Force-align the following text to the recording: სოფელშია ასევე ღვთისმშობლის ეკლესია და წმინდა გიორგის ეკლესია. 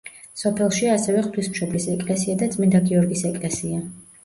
სოფელშია 0.43 0.95
ასევე 0.99 1.21
ღვთისმშობლის 1.27 1.87
ეკლესია 1.97 2.41
და 2.41 2.49
წმინდა 2.57 2.85
გიორგის 2.91 3.25
ეკლესია. 3.33 3.87